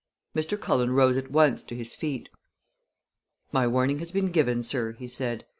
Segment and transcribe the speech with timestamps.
[0.35, 0.59] Mr.
[0.59, 2.27] Cullen rose at once to his feet.
[3.51, 5.45] "My warning has been given, sir," he said.